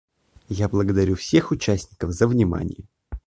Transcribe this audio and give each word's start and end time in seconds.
Я 0.49 0.67
благодарю 0.67 1.13
всех 1.15 1.51
участников 1.51 2.09
за 2.11 2.27
внимание. 2.27 2.87